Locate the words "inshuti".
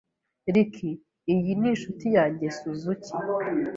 1.71-2.05